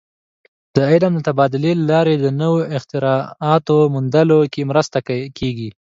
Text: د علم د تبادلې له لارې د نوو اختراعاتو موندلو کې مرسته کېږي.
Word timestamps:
د 0.75 0.77
علم 0.91 1.11
د 1.15 1.19
تبادلې 1.27 1.71
له 1.79 1.85
لارې 1.91 2.15
د 2.19 2.25
نوو 2.41 2.59
اختراعاتو 2.77 3.77
موندلو 3.93 4.39
کې 4.53 4.61
مرسته 4.71 4.97
کېږي. 5.39 5.69